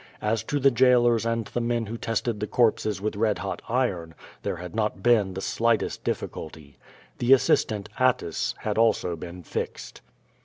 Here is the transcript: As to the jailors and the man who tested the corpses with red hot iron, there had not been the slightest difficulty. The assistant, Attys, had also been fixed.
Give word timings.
As 0.23 0.41
to 0.45 0.59
the 0.59 0.71
jailors 0.71 1.27
and 1.27 1.45
the 1.45 1.61
man 1.61 1.85
who 1.85 1.95
tested 1.95 2.39
the 2.39 2.47
corpses 2.47 2.99
with 2.99 3.15
red 3.15 3.37
hot 3.37 3.61
iron, 3.69 4.15
there 4.41 4.55
had 4.55 4.73
not 4.73 5.03
been 5.03 5.35
the 5.35 5.41
slightest 5.41 6.03
difficulty. 6.03 6.79
The 7.19 7.33
assistant, 7.33 7.87
Attys, 7.99 8.55
had 8.61 8.79
also 8.79 9.15
been 9.15 9.43
fixed. 9.43 10.01